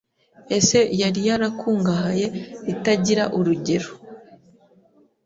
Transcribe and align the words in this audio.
ese 0.57 0.79
yari 1.01 1.21
yarakungahaye 1.29 2.25
itagira 2.73 3.23
urugero 3.37 3.89